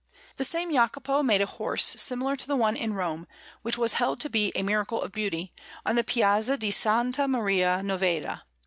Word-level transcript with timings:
The 0.37 0.43
same 0.43 0.71
Jacopo 0.73 1.21
made 1.21 1.43
a 1.43 1.45
horse 1.45 1.83
similar 2.01 2.35
to 2.35 2.47
the 2.47 2.55
one 2.55 2.75
in 2.75 2.95
Rome, 2.95 3.27
which 3.61 3.77
was 3.77 3.93
held 4.01 4.19
to 4.21 4.31
be 4.31 4.51
a 4.55 4.63
miracle 4.63 4.99
of 4.99 5.11
beauty, 5.11 5.53
on 5.85 5.95
the 5.95 6.03
Piazza 6.03 6.57
di 6.57 6.69
S. 6.69 6.87
Maria 7.29 7.83
Novella. 7.83 8.45